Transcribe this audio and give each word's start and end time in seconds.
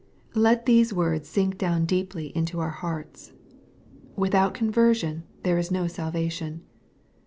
''Let 0.49 0.65
these 0.65 0.91
words 0.91 1.29
sink 1.29 1.59
down 1.59 1.85
deeply 1.85 2.35
into 2.35 2.59
our 2.59 2.71
hearts. 2.71 3.33
Without 4.15 4.55
conversion 4.55 5.25
there 5.43 5.59
is 5.59 5.69
no 5.69 5.85
salvation. 5.85 6.63